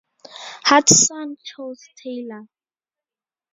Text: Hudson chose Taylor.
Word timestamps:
Hudson 0.63 1.37
chose 1.43 1.87
Taylor. 1.95 2.47